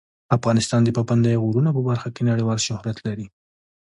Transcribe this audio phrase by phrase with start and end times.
[0.37, 3.25] افغانستان د پابندی غرونه په برخه کې نړیوال شهرت لري.